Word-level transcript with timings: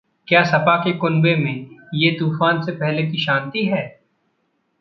क्या 0.27 0.43
सपा 0.43 0.75
के 0.77 0.93
कुनबे 0.93 1.35
में 1.35 1.77
ये 1.93 2.11
तूफान 2.11 2.61
से 2.61 2.71
पहले 2.71 3.03
की 3.03 3.17
शांति 3.17 3.65
है? 3.65 4.01